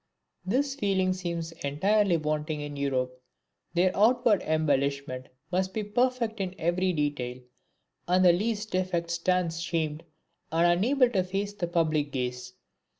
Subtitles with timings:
[0.43, 3.21] This feeling seems entirely wanting in Europe.
[3.75, 7.39] There, outward embellishment must be perfect in every detail,
[8.07, 10.03] and the least defect stands shamed
[10.51, 12.53] and unable to face the public gaze.